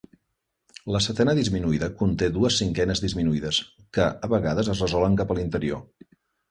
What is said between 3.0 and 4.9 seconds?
disminuïdes, que a vegades es